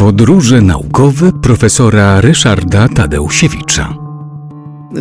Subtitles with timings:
[0.00, 3.99] Podróże naukowe profesora Ryszarda Tadeusiewicza.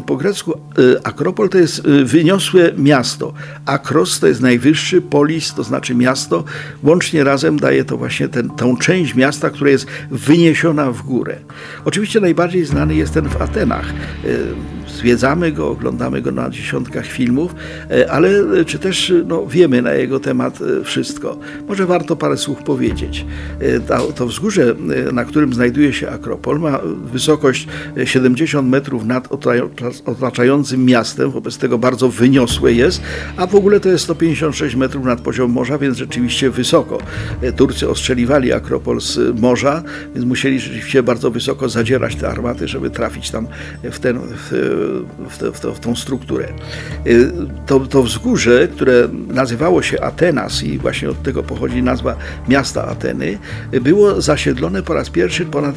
[0.05, 3.33] Po grecku y, Akropol to jest y, wyniosłe miasto.
[3.65, 6.43] Akros to jest najwyższy, polis to znaczy miasto.
[6.83, 11.35] Łącznie razem daje to właśnie ten, tą część miasta, która jest wyniesiona w górę.
[11.85, 13.93] Oczywiście najbardziej znany jest ten w Atenach.
[14.25, 14.39] Y,
[14.89, 17.55] Zwiedzamy go, oglądamy go na dziesiątkach filmów,
[18.09, 18.29] ale
[18.65, 21.37] czy też no, wiemy na jego temat wszystko?
[21.67, 23.25] Może warto parę słów powiedzieć.
[23.87, 24.75] To, to wzgórze,
[25.13, 26.79] na którym znajduje się Akropol, ma
[27.11, 27.67] wysokość
[28.05, 29.78] 70 metrów nad otaczającym
[30.77, 33.01] miastem, wobec tego bardzo wyniosłe jest,
[33.37, 36.97] a w ogóle to jest 156 metrów nad poziomem morza, więc rzeczywiście wysoko.
[37.55, 39.83] Turcy ostrzeliwali Akropol z morza,
[40.15, 43.47] więc musieli rzeczywiście bardzo wysoko zadzierać te armaty, żeby trafić tam
[43.83, 44.49] w, ten, w,
[45.29, 46.47] w, w, to, w tą strukturę.
[47.65, 52.15] To, to wzgórze, które nazywało się Atenas i właśnie od tego pochodzi nazwa
[52.47, 53.37] miasta Ateny,
[53.81, 55.75] było zasiedlone po raz pierwszy ponad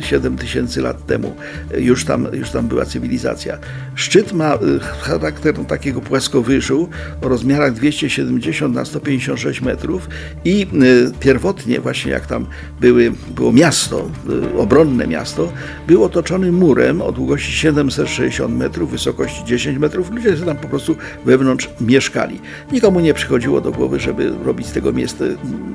[0.00, 1.34] 7 tysięcy lat temu.
[1.78, 3.58] Już tam, już tam była cywilizacja cywilizacja.
[3.94, 6.88] Szczyt ma y, charakter takiego płaskowyżu
[7.22, 10.08] o rozmiarach 270 na 156 metrów
[10.44, 12.46] i y, pierwotnie właśnie jak tam
[12.80, 14.10] były, było miasto,
[14.54, 15.52] y, obronne miasto,
[15.86, 20.10] było otoczone murem o długości 760 metrów, wysokości 10 metrów.
[20.10, 22.40] Ludzie tam po prostu wewnątrz mieszkali.
[22.72, 25.24] Nikomu nie przychodziło do głowy, żeby robić z tego miejsce,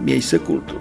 [0.05, 0.75] miejsce kultu.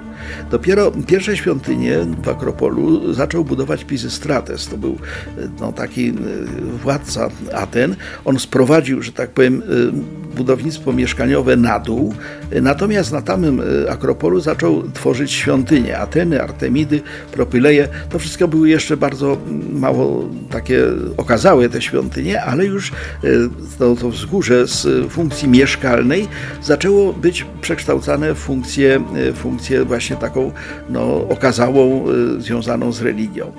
[0.50, 4.68] Dopiero pierwsze świątynie w Akropolu zaczął budować Pizystrates.
[4.68, 4.98] To był
[5.60, 6.12] no, taki
[6.82, 12.14] władca Aten, on sprowadził, że tak powiem, y, budownictwo mieszkaniowe na dół,
[12.62, 15.98] natomiast na tamym y, Akropolu zaczął tworzyć świątynie.
[15.98, 17.00] Ateny, Artemidy,
[17.32, 19.36] Propyleje, to wszystko były jeszcze bardzo
[19.72, 20.84] mało takie
[21.16, 22.92] okazałe te świątynie, ale już
[23.24, 26.28] y, to, to wzgórze z funkcji mieszkalnej
[26.62, 30.52] zaczęło być przekształcane w funkcję, funkcję właśnie taką
[30.88, 32.04] no, okazałą,
[32.38, 33.52] związaną z religią.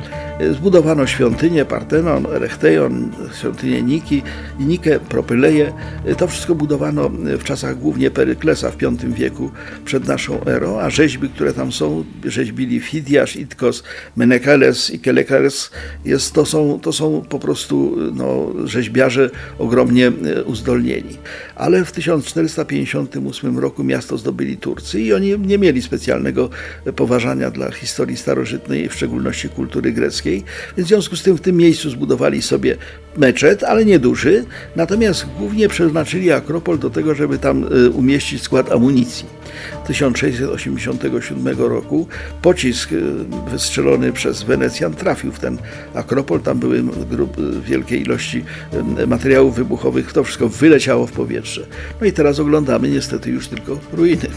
[0.51, 4.23] Zbudowano świątynię, Partenon, Erechteion, świątynię Niki,
[4.59, 5.73] Nikę, Propyleję.
[6.17, 9.51] To wszystko budowano w czasach głównie Peryklesa V wieku
[9.85, 13.83] przed naszą erą, a rzeźby, które tam są, rzeźbili Fidiasz, Itkos,
[14.15, 15.71] Menekeles i Kelekeles,
[16.05, 19.29] jest, to, są, to są po prostu no, rzeźbiarze
[19.59, 21.17] ogromnie e, uzdolnieni.
[21.55, 26.49] Ale w 1458 roku miasto zdobyli Turcy i oni nie mieli specjalnego
[26.95, 30.43] poważania dla historii starożytnej, w szczególności kultury greckiej,
[30.77, 32.77] więc w związku z tym w tym miejscu zbudowali sobie
[33.17, 34.45] meczet, ale nieduży,
[34.75, 39.25] natomiast głównie przeznaczyli Akropol do tego, żeby tam y, umieścić skład amunicji.
[39.87, 42.07] 1687 roku
[42.41, 43.01] pocisk y,
[43.51, 45.57] wystrzelony przez Wenecjan trafił w ten
[45.93, 46.83] Akropol, tam były
[47.65, 48.43] wielkie ilości
[49.07, 51.67] materiałów wybuchowych, to wszystko wyleciało w powietrze.
[52.01, 54.27] No i teraz oglądamy niestety już tylko ruiny.